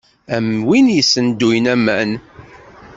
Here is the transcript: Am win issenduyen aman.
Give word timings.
Am 0.35 0.47
win 0.67 0.87
issenduyen 0.99 1.65
aman. 1.75 2.11